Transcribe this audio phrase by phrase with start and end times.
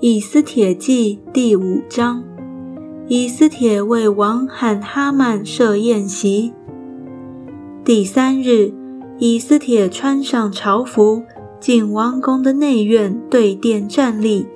[0.00, 2.22] 以斯帖记第五章，
[3.08, 6.52] 以斯帖为王和哈曼设宴席。
[7.82, 8.74] 第三日，
[9.18, 11.22] 以斯帖穿上朝服，
[11.58, 14.46] 进王宫的内院，对殿站立。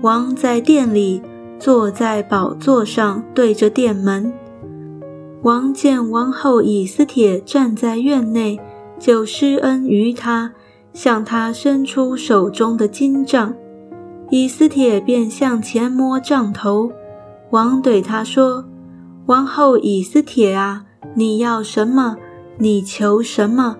[0.00, 1.20] 王在殿里
[1.58, 4.32] 坐在宝座上，对着殿门。
[5.42, 8.58] 王见王后以斯帖站在院内，
[8.98, 10.54] 就施恩于他，
[10.94, 13.54] 向他伸出手中的金杖。
[14.34, 16.90] 以斯帖便向前摸杖头，
[17.50, 18.64] 王对他说
[19.28, 22.16] ：“王后以斯帖啊，你要什么？
[22.56, 23.76] 你求什么？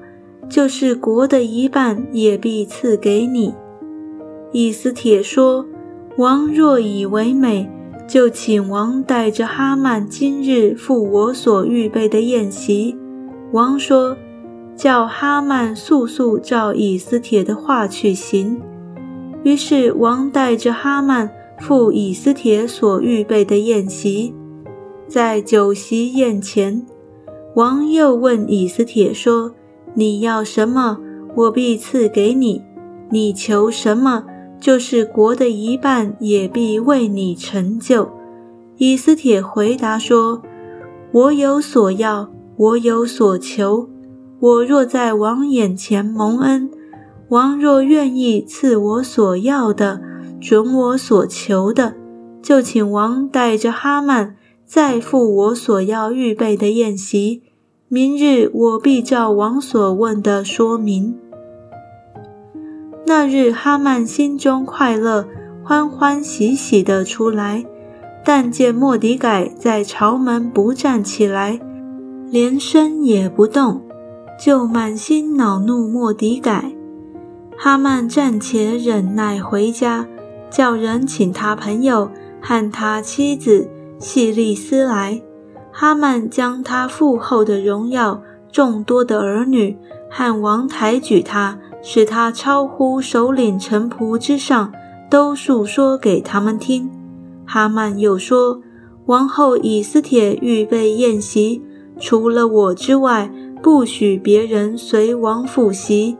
[0.50, 3.54] 就是国的一半也必赐给你。”
[4.52, 5.64] 以斯帖说
[6.18, 7.70] ：“王若以为美，
[8.06, 12.94] 就请王带着哈曼今日赴我所预备的宴席。”
[13.52, 14.14] 王说
[14.76, 18.60] ：“叫哈曼速速照以斯帖的话去行。”
[19.44, 24.34] 于是王带着哈曼赴以斯帖所预备的宴席，
[25.08, 26.84] 在酒席宴前，
[27.54, 29.52] 王又问以斯帖说
[29.94, 30.98] ：“你要什么，
[31.34, 32.62] 我必赐给你；
[33.10, 34.24] 你求什么，
[34.60, 38.08] 就是国的一半也必为你成就。”
[38.78, 40.42] 以斯帖回答说
[41.12, 43.88] ：“我有所要，我有所求。
[44.40, 46.70] 我若在王眼前蒙恩。”
[47.28, 50.00] 王若愿意赐我所要的，
[50.40, 51.94] 准我所求的，
[52.42, 57.42] 就请王带着哈曼再赴我所要预备的宴席。
[57.88, 61.14] 明日我必照王所问的说明。
[63.06, 65.26] 那日哈曼心中快乐，
[65.62, 67.64] 欢欢喜喜地出来，
[68.24, 71.60] 但见莫迪改在朝门不站起来，
[72.30, 73.82] 连身也不动，
[74.42, 76.74] 就满心恼怒莫迪改。
[77.64, 80.08] 哈曼暂且忍耐回家，
[80.50, 85.22] 叫人请他朋友和他妻子细利斯来。
[85.70, 88.20] 哈曼将他父后的荣耀、
[88.50, 89.78] 众多的儿女
[90.10, 94.72] 和王抬举他，使他超乎首领臣仆之上，
[95.08, 96.90] 都述说给他们听。
[97.46, 98.60] 哈曼又说
[99.06, 101.62] ：“王后以斯帖预备宴席，
[102.00, 103.30] 除了我之外，
[103.62, 106.16] 不许别人随王赴席。”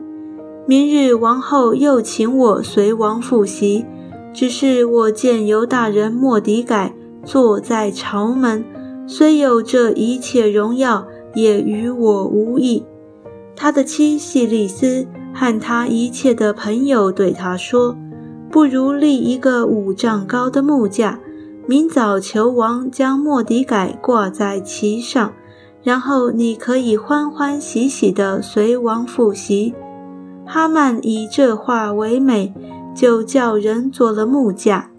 [0.65, 3.85] 明日王后又请我随王复习，
[4.33, 8.63] 只是我见犹大人莫迪改坐在朝门，
[9.05, 12.85] 虽有这一切荣耀，也与我无益。
[13.57, 17.97] 他的妻细利斯和他一切的朋友对他说
[18.49, 21.19] ：“不如立一个五丈高的木架，
[21.67, 25.33] 明早求王将莫迪改挂在其上，
[25.83, 29.73] 然后你可以欢欢喜喜地随王复习。”
[30.45, 32.53] 哈曼以这话为美，
[32.95, 34.92] 就叫人做了木架。